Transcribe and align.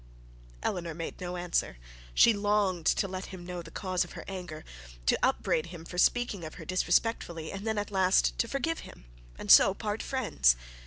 Eleanor 0.63 0.95
made 0.95 1.21
no 1.21 1.37
answer. 1.37 1.77
She 2.15 2.33
longed 2.33 2.87
to 2.87 3.07
let 3.07 3.27
him 3.27 3.45
know 3.45 3.61
the 3.61 3.69
cause 3.69 4.03
of 4.03 4.13
her 4.13 4.25
anger, 4.27 4.65
to 5.05 5.19
upbraid 5.21 5.67
him 5.67 5.85
for 5.85 5.99
speaking 5.99 6.43
of 6.43 6.55
her 6.55 6.65
disrespectfully, 6.65 7.51
and 7.51 7.67
then 7.67 7.77
at 7.77 7.91
last 7.91 8.43
forgive 8.47 8.79
him, 8.79 9.05
and 9.37 9.51
so 9.51 9.75
part 9.75 10.01
friends. 10.01 10.55